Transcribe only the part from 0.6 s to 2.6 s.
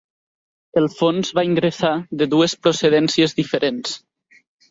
El fons va ingressar de dues